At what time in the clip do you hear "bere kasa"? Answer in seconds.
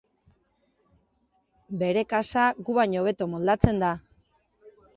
1.83-2.47